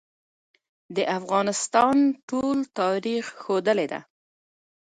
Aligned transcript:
د 0.95 0.97
افغانستان 1.17 1.97
ټول 2.29 2.57
تاریخ 2.79 3.25
ښودلې 3.43 3.87
ده. 3.91 3.99